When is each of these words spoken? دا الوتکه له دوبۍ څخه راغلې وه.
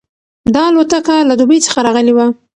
دا 0.55 0.63
الوتکه 0.69 1.15
له 1.29 1.33
دوبۍ 1.39 1.59
څخه 1.65 1.79
راغلې 1.85 2.13
وه. 2.15 2.25